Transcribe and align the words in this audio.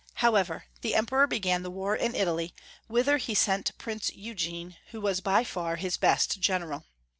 However, 0.15 0.63
the 0.81 0.95
Emperor 0.95 1.27
began 1.27 1.61
the 1.61 1.69
war 1.69 1.95
in 1.95 2.15
Italy, 2.15 2.55
whither 2.87 3.17
he 3.17 3.35
sent 3.35 3.77
Prince 3.77 4.09
Eugene, 4.09 4.77
who 4.89 4.99
was 4.99 5.21
by 5.21 5.43
far 5.43 5.75
his 5.75 5.95
best 5.95 6.39
general. 6.39 6.85